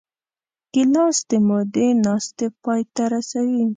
ګیلاس 0.73 1.17
د 1.29 1.31
مودې 1.47 1.87
ناستې 2.05 2.47
پای 2.63 2.81
ته 2.95 3.03
رسوي. 3.11 3.65